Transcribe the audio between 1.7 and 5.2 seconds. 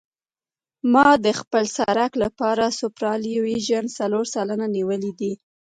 سرک لپاره سوپرایلیویشن څلور سلنه نیولی